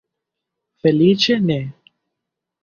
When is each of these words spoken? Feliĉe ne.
Feliĉe 0.85 1.37
ne. 1.51 1.59